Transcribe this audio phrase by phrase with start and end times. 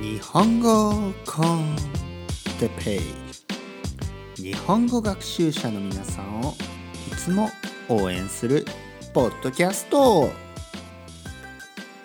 [0.00, 1.76] 日本語コン
[2.58, 3.00] テペイ。
[4.36, 6.54] 日本語学習者の皆さんを
[7.12, 7.50] いつも
[7.88, 8.64] 応援する
[9.12, 10.30] ポッドキャスト。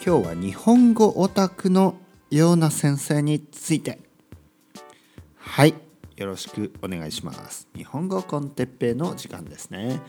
[0.05, 1.95] 今日は日本語オタクの
[2.29, 3.99] ような先生について。
[5.37, 5.73] はい
[6.17, 7.67] よろしくお願いします。
[7.75, 10.01] 日本語コンテッペイの時間ですね、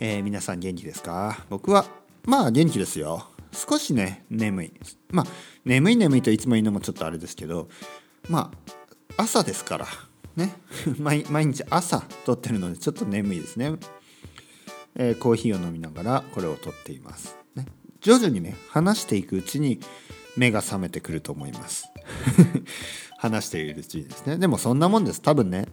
[0.00, 1.44] えー、皆さん元気ですか？
[1.50, 1.86] 僕は
[2.24, 3.28] まあ元気ですよ。
[3.52, 4.72] 少しね眠い。
[5.10, 5.26] まあ
[5.64, 7.68] 眠い眠いといつも言うのもちょっとあれですけど
[8.28, 8.50] ま
[9.16, 9.86] あ朝ですから
[10.36, 10.54] ね。
[10.98, 13.72] 毎日朝撮ってるのでちょっと眠いですね、
[14.96, 17.66] えー、コーヒーを飲みながらこれを撮っています、ね、
[18.00, 19.80] 徐々にね話していくうちに
[20.36, 21.88] 目が覚めてくると思います。
[23.18, 24.36] 話しているうちにですね。
[24.38, 25.20] でもそんなもんです。
[25.20, 25.66] 多分ね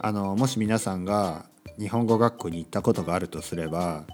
[0.00, 1.46] あのもし皆さんが
[1.78, 4.04] 日本語学校に行ったことがあるとすれば、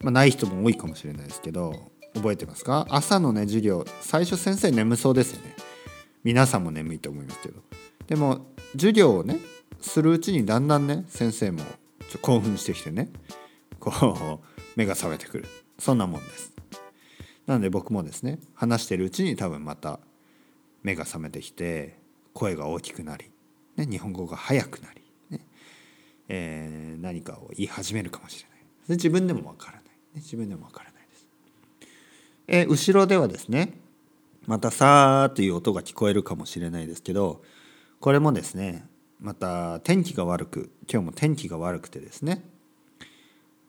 [0.00, 2.86] まあ、ない人も多いかもしれないですけど覚えてますか？
[2.88, 5.54] 朝のね授業最初先生眠そうですよね。
[6.22, 7.60] 皆さんも眠いと思いますけど。
[8.06, 9.38] でも授業をね
[9.80, 11.60] するうちにだんだんね先生も
[12.10, 13.10] ちょ興奮してきてね
[13.78, 15.44] こう目が覚めてくる。
[15.78, 16.52] そんなもんです。
[17.46, 20.00] なので僕もですね話してるうちに多分また
[20.82, 21.98] 目が覚めてきて
[22.32, 23.30] 声が大きくなり、
[23.76, 25.40] ね、日本語が速くなり、ね
[26.28, 28.58] えー、何かを言い始めるかもしれない。
[28.88, 30.93] で自分でもわからない、ね、自分でもわからない。
[32.46, 33.78] え後ろではですね
[34.46, 37.42] また「さー」という音が聞こえるかもしれないですけど
[38.00, 38.86] これもですね
[39.20, 42.44] また天気が悪く今日も天気が悪くてですね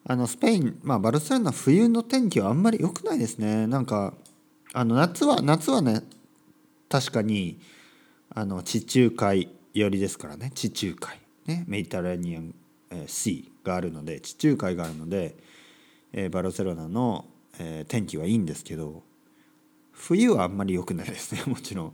[0.08, 3.66] あのスペイン、まあ、バルセロナ冬の天気はあんまり良くないですね。
[3.66, 4.14] なんか
[4.72, 6.04] あの夏は夏はね
[6.90, 7.60] 確かに
[8.30, 10.52] あの地中海寄りですからね。
[10.54, 12.54] 地中海、ね、メディタラニアン、
[12.92, 15.38] えー、シーがあるので地中海があるので、
[16.14, 17.26] えー、バルセロナの
[17.60, 19.04] えー、天気はいいんですけど
[19.92, 21.94] 冬はあんまり良くないですね もちろん。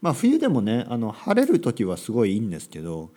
[0.00, 3.12] まあ冬でもねあの晴れる時はすごいいいんですけど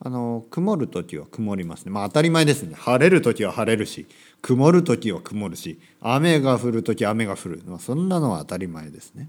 [0.00, 4.06] あの曇る時は曇りますねまあ当たり前ですね晴れる時は晴れるし
[4.42, 9.28] 曇る時は曇るし雨が降る時雨が降る、まあ、そんなのは当たり前ですね。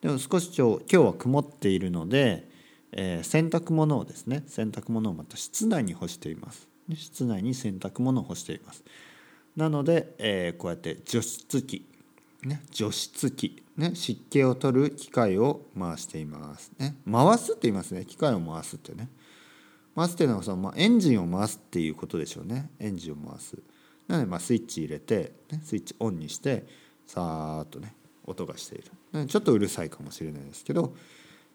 [0.00, 2.48] でも少し今日は曇っているので、
[2.92, 6.68] えー、洗濯物をですね洗濯物をまた室内に干しています。
[6.94, 8.82] 室内に洗濯物を干しています。
[9.56, 11.86] なので、えー、こうやって除湿機、
[12.44, 18.04] ね、除湿機、ね、湿気を取る機械を回しています、ね、回すって言いますね。
[18.04, 19.08] 機械を回すってね。
[19.96, 22.70] 回すっていうのはその、まあ、エンジンを回すっていうことでしょうね。
[22.78, 23.58] エンジンを回す。
[24.08, 26.66] なので、まあ、スイッチ入れて、ね、スイッチオンにして
[27.06, 27.94] さーっとね
[28.24, 29.26] 音がしている。
[29.26, 30.94] ちょっとうるさいかもしれないですけど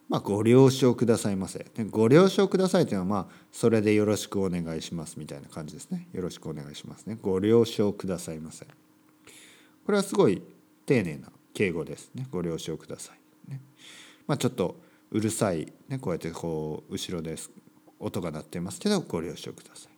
[0.08, 1.66] まあ、ご了承くださいませ。
[1.90, 6.08] ご了承くださいというのは、まあ、それでよろしくお願いしますみたいな感じですね。
[6.14, 7.18] よろしくお願いしますね。
[7.22, 8.66] ご了承くださいませ。
[8.66, 10.42] これはすごい
[10.86, 12.28] 丁寧な敬語ですね。
[12.30, 13.52] ご了承ください。
[13.52, 13.62] ね
[14.28, 14.76] まあ、ちょっと
[15.12, 17.52] うるさい、ね、こうやってこう後ろです
[18.00, 19.92] 音が鳴ってますけどご了承ください。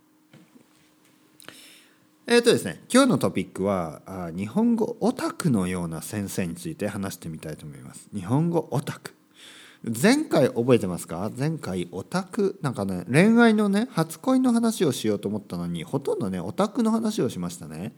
[2.27, 8.09] えっ、ー、とですね今日のトピックはあ日本語オタクのような先生について話してみたいと思います。
[8.13, 9.16] 日本語オタク
[9.83, 11.31] 前回覚えてますか？
[11.37, 17.95] 前回オタクなんかね恋愛のね初恋の話をしようと思ったのにほとんどねオタクの話をしましたね。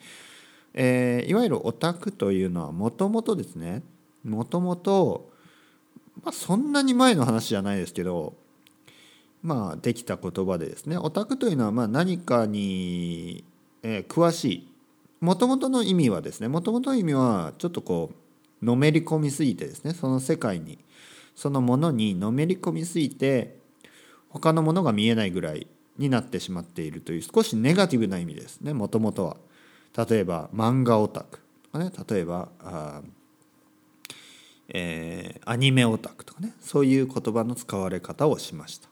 [0.73, 3.81] えー、いわゆるオタクというのはもともとですね
[4.23, 5.31] もともと
[6.21, 8.35] まあそんなに前の話じゃないですけど
[9.41, 13.43] まあできた言葉でですねオタクというのはまあ何かに、
[13.81, 14.71] えー、詳しい
[15.21, 18.11] もともとの意味はですねもともとの意味はちょっとこ
[18.61, 20.77] うのめり込みすぎてですねその世界に
[21.39, 23.59] そのものにのめり込みすぎて
[24.27, 25.67] 他のものが見えないぐらい
[25.97, 29.37] になってしまっているという少しネガティブな意味ですねもともとは。
[30.09, 33.01] 例えば漫画オタクとかね例えばあ、
[34.67, 38.89] えー、アニメオタクとかねそういう言葉の使われ方をしました。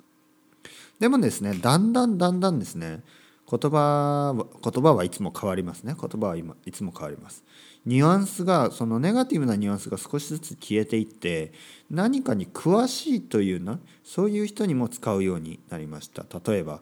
[1.00, 3.02] でもですねだんだんだんだんですね
[3.52, 4.34] 言葉
[4.64, 7.44] 言葉はいつも変わりますね言葉は今いつも変わります。
[7.87, 11.53] ニュアンスがそのネガティブなニュアンスが少しずつ消えていって
[11.89, 16.25] 何かに詳しいというなそういう人にも使うようになりました。
[16.51, 16.81] 例えば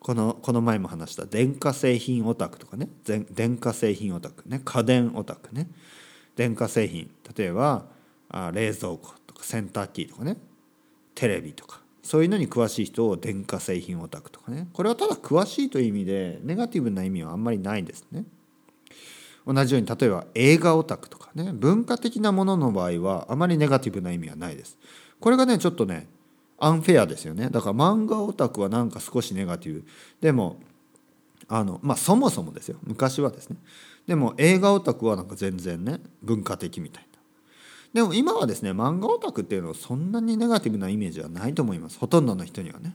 [0.00, 2.88] このこの前も話した電化製品オタクとかね。
[3.04, 4.62] 電化製品オタクね。
[4.64, 5.68] 家電オタクね。
[6.34, 7.10] 電化製品。
[7.36, 7.84] 例えば
[8.30, 10.38] あ冷蔵庫とか洗濯機とかね。
[11.14, 11.82] テレビとか。
[12.02, 14.68] そういうのに詳しい人を電化製品オタクとかね。
[14.72, 18.24] これはただ詳しいという意味でネガティブな意味はあんまりないんですね。
[19.46, 24.78] 同じように例えば映画オタクとかね文化的なものの場合はあまりネガティブな意味はないです。
[25.20, 26.08] これがねちょっとね
[26.58, 27.48] アンフェアですよね。
[27.50, 29.84] だから漫画オタクはなんか少しネガティブ。
[30.20, 30.60] でも
[31.48, 32.78] あのまあそもそもですよ。
[32.84, 33.56] 昔はですね。
[34.06, 37.18] でも映画オタクはなんか全然ね文化的みたいな。
[37.94, 41.98] でも今はですね漫画オタクっていうのはそんなにネガティブなイメージはないと思います。
[41.98, 42.94] ほとんどの人にはね。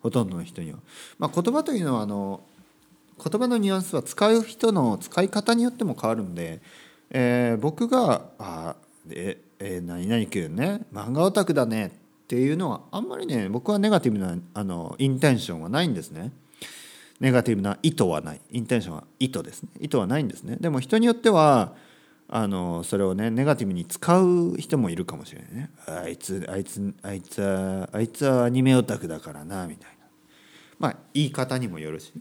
[0.00, 0.78] ほとんどの人には。
[1.18, 2.42] まあ、言葉というのはあの
[3.22, 6.60] 言葉のニュアンスは使う人の使い方によっても変わるんで、
[7.10, 8.76] えー、僕が「あ
[9.10, 11.86] ええー、何々君ね漫画オタクだね」
[12.24, 16.32] っていうのはあんまりね僕はネガティブなあのインテンションはないんですね。
[17.20, 18.40] ネガティブな意図はない。
[18.50, 19.68] インテンションは意図ですね。
[19.80, 20.56] 意図はないんですね。
[20.60, 21.74] でも人によっては
[22.28, 25.70] あのそれをねネガティブに使う人もいるかもしれないね。
[25.86, 30.06] あいつあいつあいつはあいつはアニメオタクだからなみたいな。
[30.78, 32.12] まあ言い方にもよるし。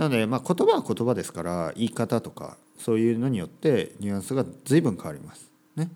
[0.00, 5.50] なので、まあ、言葉は言葉ですから言い方とかそういうのによってニュアンスが随分変わります。
[5.76, 5.90] ね。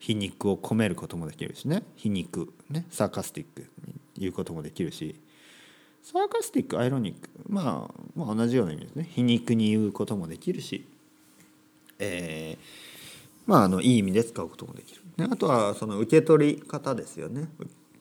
[0.00, 1.84] 皮肉を込めることもできるしね。
[1.94, 2.84] 皮肉ね。
[2.90, 5.14] サーカスティックに言うこともできるし。
[6.02, 9.08] サーカスティックアイロニック、まあ、まあ同じような意味ですね。
[9.08, 10.88] 皮肉に言うこともできるし。
[12.00, 12.64] えー、
[13.46, 17.48] まああのいい意味で使うこともできる、ね、あとはその受け取り方ですよね。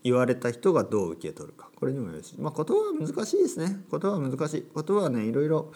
[0.04, 1.70] 言われた人がどう受け取るか。
[1.76, 3.84] これにもよるし、まあ、言葉は難しいですね。
[3.90, 4.66] 言葉は難しい。
[4.74, 5.72] 言葉はねいろいろ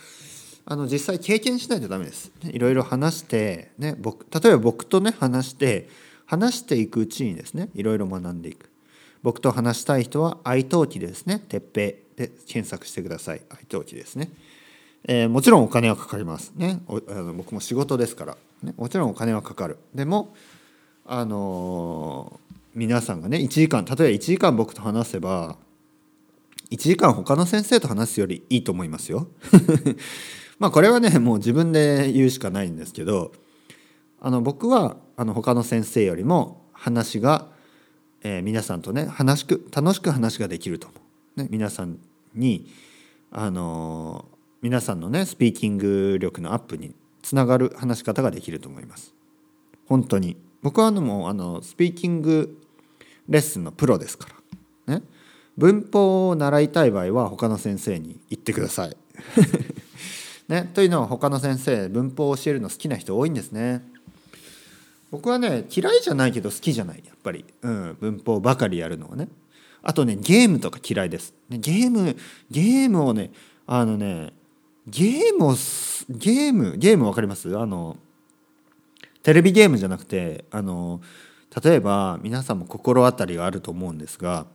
[0.65, 5.89] あの実際経験しないとダメです、いろいろ話して、ね、僕例えば僕とね話して
[6.25, 8.69] 話していくうちにですねいろいろ学んでいく。
[9.23, 11.43] 僕と話したい人は愛登記ですね。
[11.47, 13.41] 鉄平で検索してください。
[13.49, 14.31] 愛登記ですね。
[15.05, 16.51] えー、もちろんお金はかかります。
[16.55, 19.77] ねあの僕も仕事ですから、ね、もちろんお金はかかる。
[19.95, 20.35] でも
[21.05, 22.46] あのー、
[22.77, 25.57] 皆さんがね1時間例えば1時間僕と話せば
[26.69, 29.27] 1時間他の先生と話すよりいいと思いますよ。
[30.59, 33.31] まあこれはねもう自分で言うしかないんですけど
[34.19, 37.49] あの僕はあの他の先生よりも話が、
[38.21, 40.95] えー、皆さんとね話く楽しく話ができると思
[41.37, 41.99] う、ね、皆さん
[42.35, 42.69] に
[43.31, 49.13] あのー皆さんのねスピーキング力のアップにつながる話し方ができると思います。
[49.85, 50.35] 本当に。
[50.63, 52.59] 僕はあのもうあのスピーキング
[53.29, 54.27] レッスンのプロですか
[54.87, 54.95] ら。
[54.95, 55.03] ね。
[55.57, 58.97] 文法を習いたい場合は他の先生に言ってください。
[60.47, 63.83] ね、というのは他の先生文法を教えるの好きな人多いんですね。
[65.11, 67.03] 僕はね嫌いじゃないけど好きじゃない。
[67.05, 69.27] やっぱり、うん、文法ばかりやるのはね。
[69.81, 72.15] あとねゲームとか嫌いです、ね、ゲーム
[72.51, 73.31] ゲームをね
[73.65, 74.33] あのね
[74.85, 75.51] ゲームを
[76.09, 77.57] ゲームゲーム分かります？
[77.57, 77.97] あの
[79.23, 81.01] テレビゲームじゃなくてあの
[81.63, 84.45] 例えば皆さんも心当たりがあると思うんですが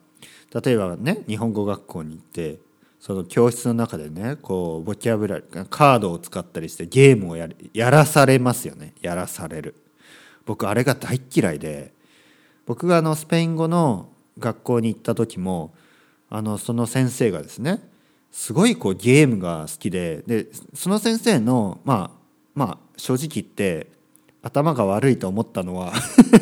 [0.63, 2.59] 例えばね日本語学校に行って
[3.03, 8.95] その教室の中でねこうボキャブラリーカードを使ったりしてゲームをややらされますよね。
[9.01, 9.75] やらされる。
[10.47, 11.93] 僕あれが大嫌いで
[12.65, 14.09] 僕があのスペイン語の
[14.39, 15.75] 学校に行った時も
[16.31, 17.81] あのその先生がですね
[18.31, 22.19] すごいこうゲームが好きででその先生のまあ
[22.55, 23.89] まあ正直言って
[24.43, 25.93] 頭が悪いと思ったのは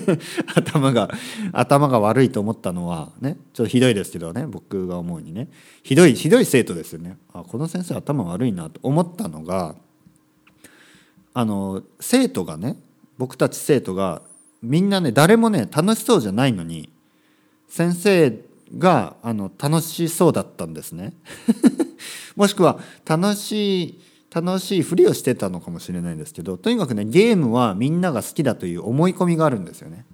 [0.57, 1.11] 頭が
[1.53, 5.49] 頭が悪いと思ったのはねちょっとひどいですけどね僕が思うにね。
[5.83, 7.19] ひどいひどい生徒ですよね。
[7.33, 9.75] あこの先生頭悪いなと思ったのが
[11.35, 12.77] あの生徒がね
[13.19, 14.23] 僕たち生徒が
[14.63, 16.89] みんなね誰もね楽しそうじゃないのに
[17.69, 18.39] 先生
[18.79, 21.13] があの楽しそうだったんですね。
[22.35, 24.01] もしくは楽しい
[24.33, 30.07] 楽しいふりをしてたのかもしれないんですけどとにかくねゲームはみんなが好きだという思い込みがあるんですよね。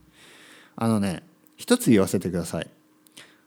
[0.74, 1.22] あのね
[1.56, 2.70] 一つ言わせてください。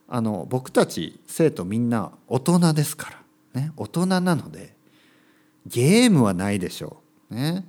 [0.08, 3.12] あの僕たち生徒みんな大人ですか
[3.54, 4.76] らね大人なので
[5.66, 6.98] ゲームはないでしょ
[7.32, 7.36] う。
[7.36, 7.66] ね。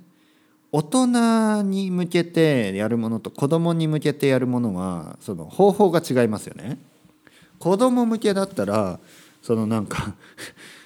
[0.71, 6.77] 大人に向けてやるものと子供に向けてやるものはその方法が違いますよね。
[7.59, 8.99] 子供向けだったら
[9.41, 10.15] そのなんか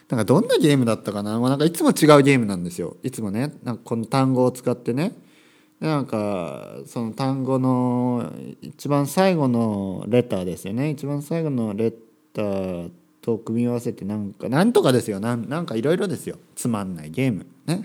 [0.09, 2.97] なんかどんなゲームだったかな,、まあ、なんかいつも違うゲームなんですよ。
[3.03, 3.53] いつもね。
[3.63, 5.13] なんかこの単語を使ってね。
[5.79, 8.31] なんかその単語の
[8.61, 10.89] 一番最後のレターですよね。
[10.91, 11.91] 一番最後のレ
[12.33, 15.19] ターと組み合わせてなんかなんとかですよ。
[15.19, 16.37] なんなんかいろいろですよ。
[16.55, 17.45] つまんないゲーム。
[17.65, 17.83] ね。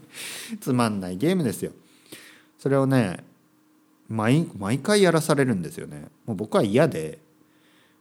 [0.60, 1.72] つまんないゲームですよ。
[2.58, 3.22] それをね
[4.08, 6.06] 毎毎回やらされるんですよね。
[6.26, 7.18] もう僕は嫌で。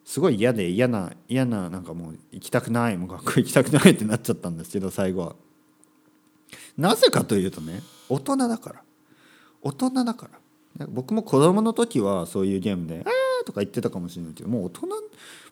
[0.09, 5.35] すごい嫌で嫌な嫌ななんかもう行きたくないもう学校行きたくないってなっちゃったんですけど最後は。
[6.75, 8.81] なぜかというとね大人だから。
[9.61, 10.29] 大人だか
[10.79, 10.87] ら。
[10.87, 14.95] 僕も子供の時はそういうゲームで「あー」とか言ってたかもしれないけどもう大人も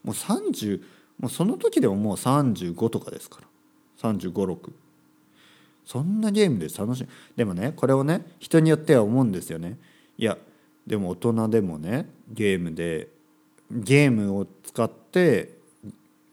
[0.06, 0.82] う30
[1.20, 3.48] もうその時でももう35とかですから。
[4.12, 4.72] 356
[5.86, 7.08] そんなゲームで楽しい。
[7.36, 9.78] でもねこれをね人によっては思うんですよね。
[10.18, 10.36] いや
[10.88, 13.16] でも大人でもねゲームで
[13.72, 15.58] ゲームを使って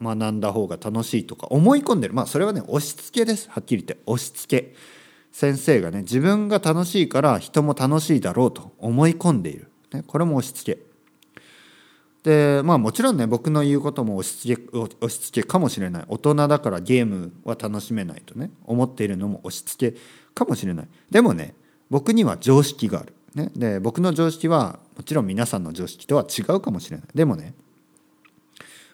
[0.01, 2.13] 学んだ方が楽しいとか思い込んでる。
[2.13, 3.49] まあそれはね押し付けです。
[3.49, 4.03] はっきり言って。
[4.05, 4.75] 押し付け。
[5.31, 10.81] 先生がね自分が楽しいから人も楽しいだろうと思い込んでいる、ね、これも押し付け。
[12.23, 16.05] でまあもちろんね僕の言うことも押し付け押し付けかもしれない。
[16.07, 19.97] 大人だからゲームは楽しめないとね思っているのも押し付け
[20.33, 20.87] かもしれない。
[21.11, 21.53] でもね
[21.89, 27.05] 僕には常識がある、ね、で僕の常識はもちろん皆さんの常識とは違うかもしれない。
[27.13, 27.53] でもね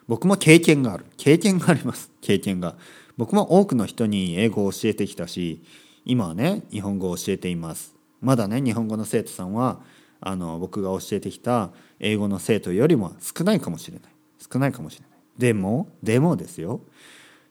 [0.08, 1.06] 僕も経験がある。
[1.16, 2.12] 経験があります。
[2.22, 2.76] 経験が。
[3.18, 5.62] 僕も多くの人に英語を教えてきたし
[6.06, 7.96] 今はね日本語を教えています。
[8.20, 9.80] まだね日本語の生徒さんは
[10.20, 14.12] あの僕が教えてきた英語の生徒よりも少ないかもしれない。
[14.52, 15.20] 少ないかもしれない。
[15.38, 16.82] でもでもですよ。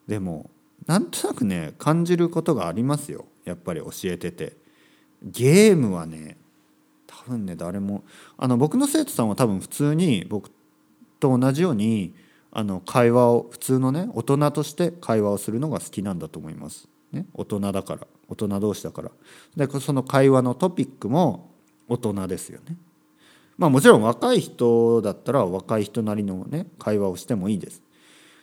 [0.09, 0.50] でも
[0.87, 3.26] なんとなくね感じることがありますよ。
[3.44, 4.59] やっぱり教えてて。
[5.23, 6.39] ゲームはね
[7.11, 8.05] 多分ね誰も
[8.38, 10.50] あの僕の生徒さんは多分普通に僕
[11.19, 12.14] と同じように
[12.52, 16.88] あの会話を普通のね大人として会話をするのが好きなんだと思います。
[17.12, 19.11] ね、大人だから大人同士だから
[19.57, 21.50] でその会話のトピックも
[21.88, 22.76] 大人ですよね。
[23.59, 27.83] まあもちろん若い人だったら若い人なりのね会話をしてもいいです。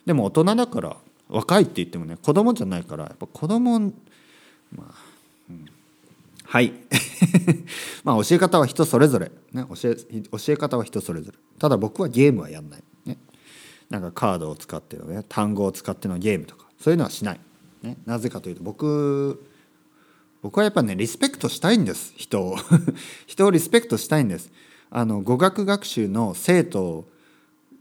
[0.04, 0.96] でも大人だから
[1.28, 3.90] 若いって言ってもね子供じゃないからやっぱ子供ま
[4.80, 4.94] あ、
[5.50, 5.66] うん、
[6.44, 6.72] はい
[8.04, 11.38] まあ教え方は人それぞれ、ね、教え教え方は人それぞれ。
[11.58, 13.18] ただ僕はゲームはやんない、ね、
[13.90, 16.68] なんかカードを使ってのね単語を使ってのゲームとか。
[16.78, 17.40] そういうのはしない、
[17.82, 19.42] ね、なぜかというと僕
[20.42, 22.12] 僕はやっぱねリスペクトしたいんです。
[22.16, 22.56] 人を。
[23.26, 24.50] 人をリスペクトしたいんです。
[24.90, 27.06] あの語学学習の生徒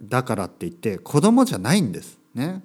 [0.01, 2.17] だからって言って子供じゃないんです。
[2.33, 2.63] ね。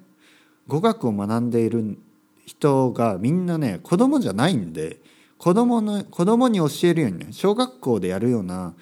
[0.67, 1.97] 語学を学んでいる
[2.45, 4.99] 人がみんなね子供じゃないんで
[5.43, 8.73] 子供の子供に教えるようにね小学校でやるような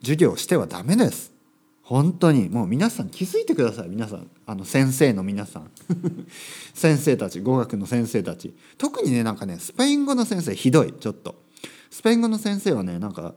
[0.00, 1.32] 授業をしてはダメです。
[1.80, 2.48] 本当に。
[2.48, 3.88] もう皆さん気づいてください。
[3.88, 4.28] 皆さん。
[4.44, 5.70] あの先生の皆さん。
[6.74, 8.52] 先生たち語学の先生たち。
[8.78, 10.92] 特にねなんかねスペイン語の先生ひどい。
[10.92, 11.36] ちょっと。
[11.88, 13.36] スペイン語の先生はねなんか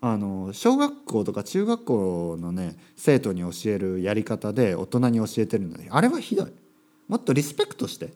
[0.00, 6.52] あの小学校とか中学校のね生徒に教えるやり方で大人に教えてるのにあれはひどい。
[7.08, 8.14] もっとリスペクトして。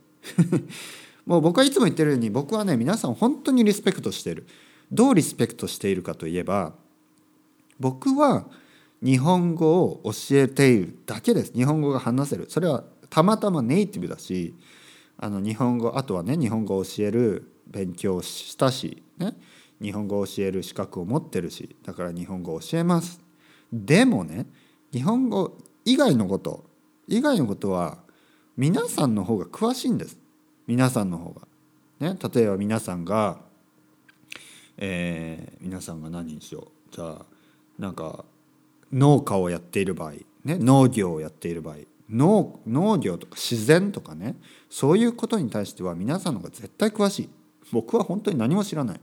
[1.31, 4.49] もう僕はいつも言ってるように僕はね皆さん本当にリスペクトしてる。
[4.91, 6.75] どうリスペクトしているかといえば
[7.79, 8.47] 僕は
[9.01, 11.53] 日本語を教えているだけです。
[11.53, 12.47] 日本語が話せる。
[12.49, 14.57] それはたまたまネイティブだし
[15.19, 19.37] あの日本語あとはね日本語を教える勉強したし、ね、
[19.81, 23.21] 日本語を教える資格を持ってるしだから日本語を教えます。
[23.73, 24.47] でもね
[24.93, 26.65] 日本語以外のこと
[27.07, 27.99] 以外のことは
[28.57, 30.20] 皆さんの方が詳しいんです。
[30.71, 31.49] 皆さんの方が。
[31.99, 33.41] ね、例えば皆さんが、
[34.79, 36.95] えー、皆さんが何にしよう。
[36.95, 37.27] じゃあ
[37.77, 38.25] なんか
[38.93, 40.13] 農家をやっている場合、
[40.45, 41.79] ね、農業をやっている場合。
[42.09, 44.37] 農農業とか自然とかね。
[44.69, 47.29] そういうことに対しては皆さんの方が絶対詳しい。
[47.73, 49.01] 僕は本当に何も知らない。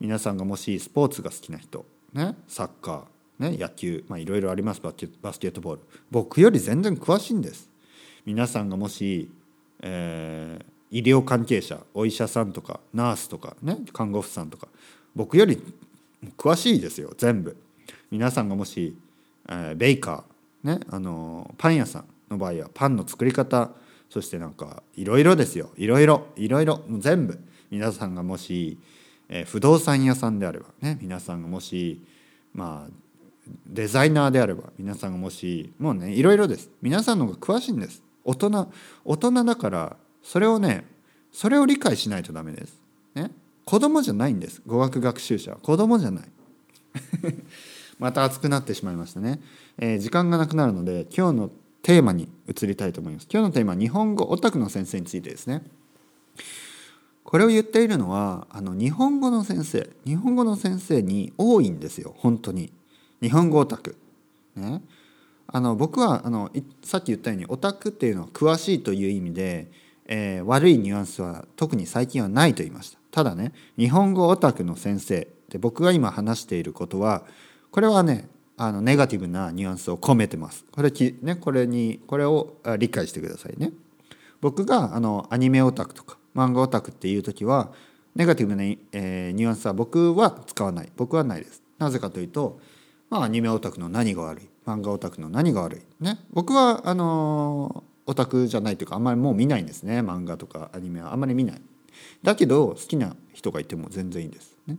[0.00, 1.84] 皆さんがもしスポーツが好きな人、
[2.14, 4.02] ね、サッカー、ね、野球。
[4.08, 4.80] まあいろいろあります。
[4.80, 5.82] バスケバスケットボール。
[6.10, 7.68] 僕より全然詳しいんです。
[8.24, 9.30] 皆さんがもし、
[9.82, 14.68] えー、医療関係者お医者さんとかナースとかね看護婦さんとか
[15.14, 15.60] 僕より
[16.36, 17.56] 詳しいですよ全部。
[18.10, 18.96] 皆さんがもし
[19.48, 23.70] えー、ベイカー、ね、あのパン屋さんの場合はパンの作り方
[24.10, 25.70] そしてなんかいろいろですよ。
[25.76, 27.38] いろいろいろいろ全部。
[27.70, 28.78] 皆さんがもし、
[29.28, 32.00] えー、不動産屋さんであればね皆さんがもし
[32.54, 32.92] まあ
[33.66, 36.70] デザイナーであれば皆さんがもしもうねいろいろです。
[36.80, 38.02] 皆さんの方が詳しいんです。
[38.24, 38.70] 大人
[39.04, 39.96] 大人だから
[40.26, 40.84] それをね
[41.30, 42.76] それを理解しないとダメです。
[43.14, 43.30] ね、
[43.64, 44.60] 子供じゃないんです。
[44.66, 45.58] 語学学習者は。
[45.58, 46.24] 子供じゃない。
[48.00, 49.40] また熱くなってしまいましたね、
[49.78, 51.50] えー、時間がなくなるので今日の
[51.82, 53.28] テーマに移りたいと思います。
[53.30, 55.62] 今日のテーマは日本語オタクの先生についてですね。
[57.22, 59.88] これを言っているのはあの日本語の先生。
[60.04, 62.14] 日本語の先生に多いんですよ。
[62.18, 62.72] 本当に。
[63.22, 63.94] 日本語オタク。
[64.56, 64.82] ね。
[65.46, 66.50] あの僕はあの
[66.82, 69.70] さっき言ったようにオタクっていうのは詳しいという意味で、
[70.06, 77.24] えー、悪いニュアンスは特に最近はないと言いましたただね日本語オタクの先生で僕が今話していることは
[77.70, 80.64] これはねあのネガティブなニュアンスを込めてます。
[80.72, 83.72] これき、ね、これにこれを理解してくださいね。
[84.40, 87.72] 僕があのアニメオタクとか漫画オタクっていう時は
[88.14, 91.62] ネガティブな、えー、ニュアンスは僕は使わない僕はないです。
[91.76, 92.58] なぜかというと、
[93.10, 94.48] まあ、アニメオタクの何が悪い？
[94.64, 96.02] 漫画オタクの何が悪い？
[96.02, 101.60] ね僕はあのオタクじゃないというかあんまりもう見ないんですね漫画とかアニメはあんまり見ない。
[102.22, 104.56] だけど好きな人がいても全然いいです。
[104.66, 104.76] ね、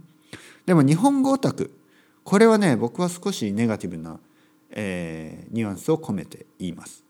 [0.66, 1.72] でも日本語オタク
[2.24, 4.20] これはね僕は少しネガティブな、
[4.72, 7.04] えー、ニュアンスを込めて言います。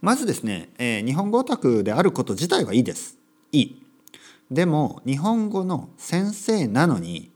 [0.00, 3.18] まずですね、えー、日本語オタクであること自体はいいです。
[3.52, 3.82] いい。
[4.50, 7.30] でも日本語の先生なのに、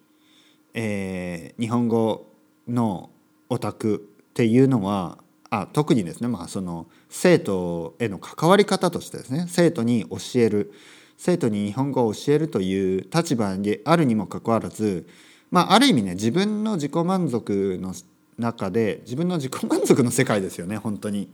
[0.75, 2.27] えー、日本語
[2.69, 3.11] の
[3.49, 5.19] オタクっていうのは
[5.51, 10.73] あ特にですね、まあ、その生徒への関わり方としてですね生徒に教える
[11.17, 15.09] 生徒に日本語を教えるという立場にあるにもかかわらず、
[15.51, 17.95] まあ、ある意味ね自分の自己満足の
[18.39, 21.29] 中で自分の自己満足の世界ですよね本当に。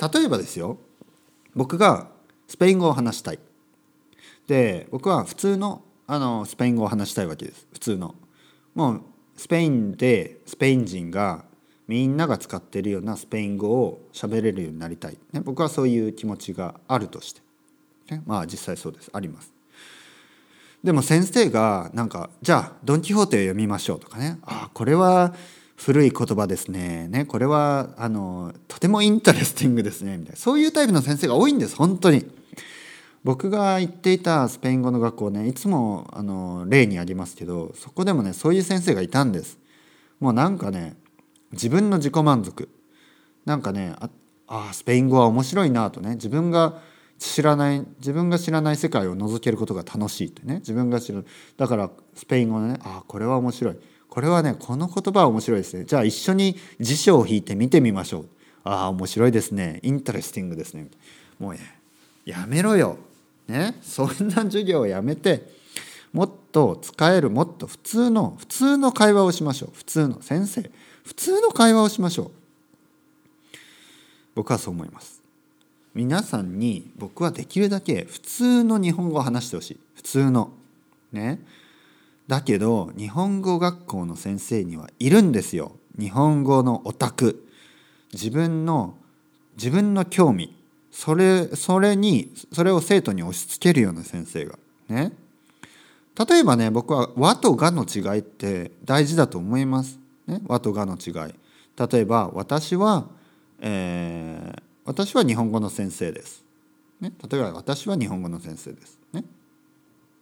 [0.00, 0.78] 例えばですよ
[1.54, 2.08] 僕が
[2.48, 3.38] スペイン語を話したい。
[4.46, 8.14] で僕は普通のあのスペイン語を話したいわけです普通の。
[8.74, 9.02] もう
[9.36, 11.44] スペインでスペイン人が
[11.90, 17.40] みんなが使ってるようなスペイン語を喋れるようになりたい、ね、僕はそういう気持ちがあるとして、
[18.12, 19.10] ね、まあ実際そうです。
[19.12, 19.52] あります。
[20.84, 24.38] でも先生がなんかじゃあドン・キホーテを読みましょうとかね。
[24.42, 25.34] ああこれは
[25.74, 27.08] 古い言葉ですね。
[27.08, 30.16] ねこれはあのとても interesting ですね。
[30.16, 30.38] みたいな。
[30.38, 32.24] そういうタイプの先生が多いんです本当に。
[33.24, 39.58] 僕が行っていたスペイン語の学校ねいつもあの例にありますけどそこでもねそういう先生がいたんです。
[40.20, 40.94] もうなんかね
[41.52, 42.68] 自分の自己満足。
[43.44, 44.10] なんかねあ
[44.46, 46.14] あスペイン語は面白いなとね。
[46.14, 46.80] 自分が
[47.18, 50.56] 知らない自分が知らない世界を覗けることが楽しいってね。
[50.56, 51.26] 自分が知る
[51.56, 53.76] だからスペイン語のねあこれは面白い。
[54.08, 55.84] これはねこの言葉は面白いですね。
[55.84, 58.28] じゃあ一緒に辞書を引いて見てみましょう。
[58.64, 59.80] ああ面白いですね。
[59.82, 60.88] interesting ですね。
[61.38, 61.60] もうね
[62.24, 62.98] やめろよ。
[63.48, 63.76] ね？
[63.82, 65.59] そんな授業をやめて。
[66.12, 69.70] もっと使えるもっと普通の普通の会話をしましょう。
[69.74, 70.70] 普通の先生。
[71.04, 72.30] 普通の会話をしましょう。
[74.34, 75.22] 僕はそう思います。
[75.94, 79.80] 皆さんに僕はできるだけ普通の日本語を話してほしい。
[79.94, 80.52] 普通の。
[81.12, 81.40] ね。
[82.26, 85.72] だけど日本語学校の先生にはいるんですよ。
[85.98, 87.46] 日本語のオタク。
[88.12, 88.94] 自分の
[89.56, 90.56] 自分の興味。
[90.90, 94.58] それそれにそれを生徒に押し付けるような先生が。
[94.88, 95.12] ね。
[96.28, 99.98] 例えばね僕は和とがの違いって大事だと思います。
[100.26, 101.34] ね、和とがの違い。
[101.76, 103.08] 例えば私は、
[103.60, 106.44] えー、私は日本語の先生です、
[107.00, 109.24] ね、例えば私は日本語の先生です、ね、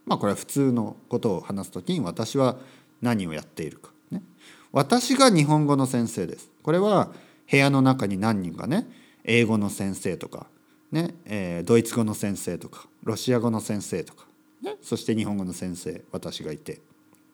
[0.06, 2.58] まあこれは普通のことを話す時に私は
[3.02, 4.22] 何をやっているか、ね、
[4.70, 6.48] 私が日本語の先生です。
[6.62, 7.10] これは
[7.50, 8.86] 部屋の中に何人かね
[9.24, 10.46] 英語の先生とか、
[10.92, 14.27] ねえー、ドイツ語の先生とかロシア語の先生とか、
[14.62, 16.80] ね、そして日本語の先生私がいて。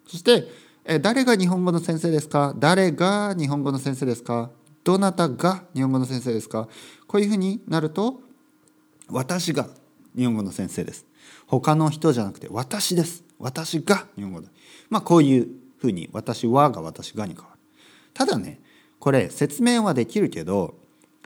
[0.06, 0.48] そして
[0.84, 2.54] え誰が日本語の先生ですか？
[2.58, 4.50] 誰が日本語の先生ですか？
[4.84, 6.68] どなたが日本語の先生ですか？
[7.06, 8.20] こういうふうになると
[9.08, 9.68] 私が
[10.14, 11.06] 日本語の先生です。
[11.46, 13.24] 他の人じゃなくて私です。
[13.38, 14.48] 私が日本語だ。
[14.90, 17.58] まあこういうふうに私はが私がに変わる。
[18.12, 18.60] ただね
[18.98, 20.74] これ説明はできるけど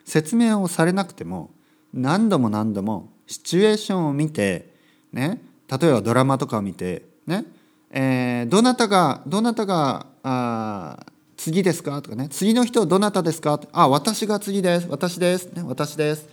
[0.04, 1.50] 説明をされなくても
[1.92, 4.72] 何度も何度もシチュエーションを見て
[5.12, 7.44] ね例えばドラマとかを見てね
[7.90, 11.06] えー、どなたがどなたがあ
[11.38, 12.02] 次ですか？
[12.02, 12.28] とかね。
[12.28, 13.60] 次の人どなたですか？
[13.72, 14.88] あ私が次です。
[14.90, 16.28] 私です、ね、私です、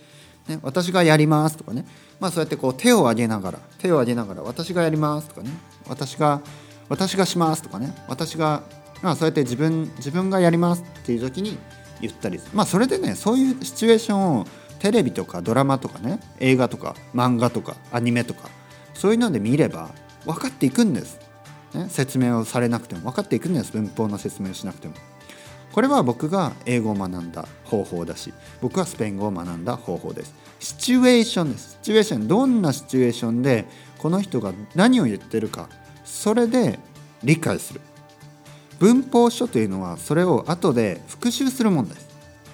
[0.48, 1.56] ね、私がやります。
[1.56, 1.86] とかね。
[2.20, 5.28] まあそうやってこう手を挙げながら手を挙げながら私がやります。
[5.28, 5.50] とかね。
[5.88, 6.42] 私が
[6.88, 7.62] 私がします。
[7.62, 7.94] とかね。
[8.08, 8.64] 私が
[9.00, 10.82] まあそうやって自分自分がやります。
[10.82, 11.56] っていう時に
[12.00, 14.46] 言ったりまあそれでねそういうシチュエーションを
[14.80, 18.50] テレビとかドラマとかね映画とか漫画とかアニメとか
[18.96, 19.90] そういうので見れば
[20.24, 21.20] 分かっていくんです。
[21.74, 23.72] ね、説明をされなくても分かっていくんです。
[23.72, 24.94] 文法の説明をしなくても。
[25.72, 28.32] これは僕が英語を学んだ方法だし
[28.62, 30.34] 僕はスペイン語を学んだ方法です。
[30.58, 31.78] シチュエーションです。
[31.82, 33.66] シチュエーションどんなシチュエーションで
[33.98, 35.68] この人が何を言ってるか
[36.04, 36.78] それで
[37.22, 37.82] 理解する。
[38.78, 42.08] 文法書というのはそれを後で復習するもんです。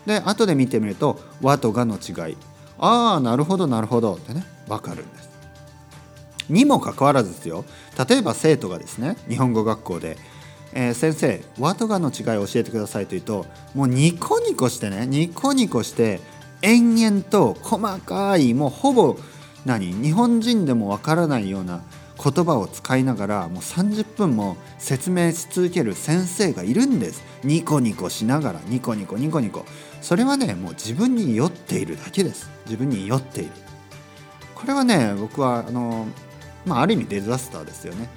[0.05, 2.37] で後で見てみると和とがの違い。
[2.79, 5.32] ああなるほどなるほどってね分かるんです。
[6.49, 7.65] にもかかわらずですよ。
[8.09, 10.17] 例えば生徒がですね日本語学校で
[10.75, 16.21] 「えー、先生和とがの違いを教えてください」と言うともうニコニコしてねニコニコして
[16.63, 19.17] 延々と細かいもうほぼ
[19.65, 21.83] 何日本人でもわからないような
[22.23, 27.25] 言葉を使いながらもう30分も説明し続ける先生がいるんです。
[27.43, 29.65] ニコニコしながらニコニコニコニコ。
[30.01, 32.49] それはねもう自分に酔っているだけです。
[32.67, 33.51] 自分に酔っている。
[34.55, 36.07] これはね僕はあの
[36.65, 38.09] まあ、ある意味デザスターですよね。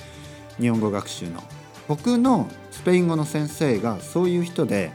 [0.60, 1.44] 日本語学習の。
[1.88, 4.92] 僕のスペイン語の先生がそういう人で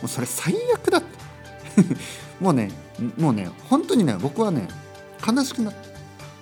[0.00, 1.82] もうそれ最悪だった
[2.40, 2.70] もうね
[3.18, 4.68] もうね本当にね僕はね
[5.26, 5.80] 悲しくなった。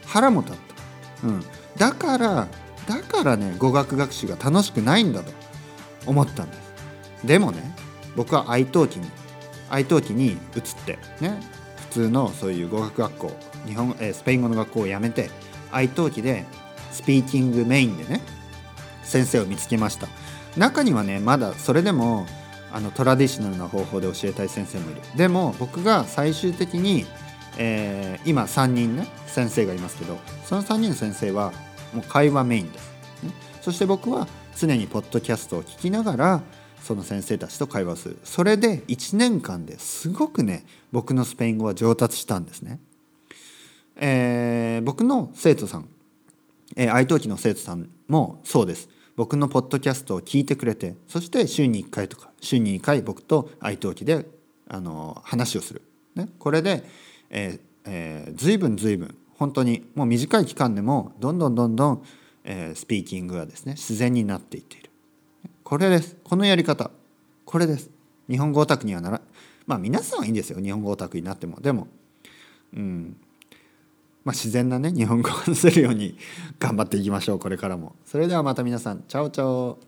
[0.06, 0.56] 腹も立っ
[1.22, 1.44] た、うん、
[1.76, 2.48] だから
[2.86, 5.38] だからね語学学習が楽しくないんだと。
[6.08, 7.26] 思ったんです。
[7.26, 7.62] でもね
[8.16, 9.08] 僕は愛登記に
[9.68, 10.38] 愛登記に移っ
[10.86, 11.40] てね
[11.76, 13.32] 普通のそういう語学学校
[13.66, 15.30] 日本、えー、スペイン語の学校を辞めて
[15.72, 16.44] 愛登記で
[16.92, 18.20] スピーキングメインでね
[19.02, 20.08] 先生を見つけました。
[20.56, 22.26] 中にはねまだそれでも
[22.72, 25.00] あのトラディショナルな方法で教えたい先生もいる。
[25.16, 27.06] でも僕が最終的に、
[27.56, 31.52] えー、今3人ね先生がいますけどその3人の先生は
[31.94, 33.30] もう会話メインです、ね、
[33.62, 34.26] そして僕は
[34.56, 36.42] 常にポッドキャストを聞きながら
[36.82, 38.18] その先生たちと会話する。
[38.24, 42.80] それで1年間ですごくね僕のスペイン語は上達したんですね、
[43.98, 45.88] えー、僕の生徒さん、
[46.76, 48.88] えー、愛登記の生徒さんもそうです。
[49.18, 54.26] 僕のポッドキャストを聞いてくれてそして週に1回とか週に2回僕と愛登記で
[54.68, 55.82] あの話をする、
[56.14, 56.84] ね、これで、
[57.28, 62.04] えーえー、随分随分本当にもう短い期間でもどんどんどんどん、
[62.44, 64.90] えー、スピーキングがですね自然になっていっている。
[65.64, 66.16] これです。
[66.22, 66.90] このやり方。
[67.44, 67.90] これです。
[68.30, 69.20] 日本語オタクにはなら
[69.66, 70.60] まあ皆さんはいいんですよ。
[70.60, 71.60] 日本語オタクになっても。
[71.60, 71.88] でも
[72.72, 73.16] うん。
[74.28, 76.18] まあ、自然なね日本語を話せるように
[76.58, 77.96] 頑張っていきましょうこれからも。
[78.04, 79.78] それではまた皆さんチャオチャオ。